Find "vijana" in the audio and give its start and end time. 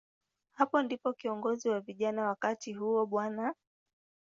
1.79-2.27